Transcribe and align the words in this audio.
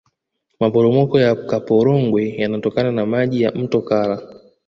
maporomoko 0.61 1.15
ya 1.25 1.31
kaporogwe 1.49 2.23
yanatokana 2.41 2.91
na 2.91 3.05
maji 3.05 3.41
ya 3.41 3.51
mto 3.51 3.81
kala 3.81 4.21